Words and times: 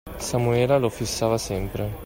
Samuele 0.17 0.79
lo 0.79 0.89
fissava 0.89 1.37
sempre. 1.37 1.87